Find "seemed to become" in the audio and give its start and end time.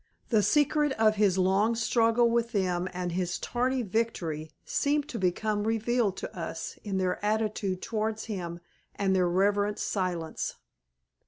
4.65-5.65